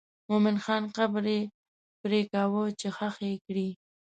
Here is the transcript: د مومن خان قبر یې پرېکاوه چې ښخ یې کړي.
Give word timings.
د 0.25 0.25
مومن 0.29 0.55
خان 0.63 0.83
قبر 0.97 1.23
یې 1.35 1.41
پرېکاوه 2.01 2.63
چې 2.79 2.87
ښخ 2.97 3.15
یې 3.27 3.33
کړي. 3.45 3.69